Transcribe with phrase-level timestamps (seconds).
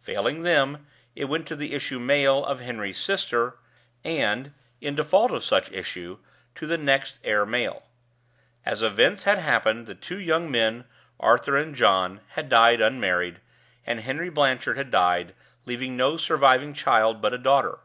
[0.00, 3.58] Failing them, it went to the issue male of Henry's sister;
[4.02, 6.16] and, in default of such issue,
[6.54, 7.82] to the next heir male.
[8.64, 10.86] As events had happened, the two young men,
[11.20, 13.42] Arthur and John, had died unmarried,
[13.86, 15.34] and Henry Blanchard had died,
[15.66, 17.80] leaving no surviving child but a daughter.